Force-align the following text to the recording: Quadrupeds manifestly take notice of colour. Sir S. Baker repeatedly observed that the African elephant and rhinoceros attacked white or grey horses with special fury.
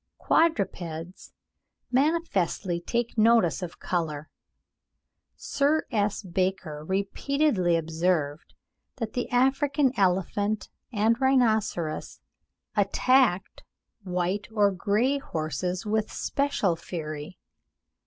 Quadrupeds 0.17 1.31
manifestly 1.91 2.79
take 2.81 3.19
notice 3.19 3.61
of 3.61 3.77
colour. 3.79 4.31
Sir 5.35 5.85
S. 5.91 6.23
Baker 6.23 6.83
repeatedly 6.83 7.75
observed 7.75 8.55
that 8.95 9.13
the 9.13 9.29
African 9.29 9.91
elephant 9.95 10.69
and 10.91 11.21
rhinoceros 11.21 12.19
attacked 12.75 13.61
white 14.03 14.47
or 14.51 14.71
grey 14.71 15.19
horses 15.19 15.85
with 15.85 16.11
special 16.11 16.75
fury. 16.75 17.37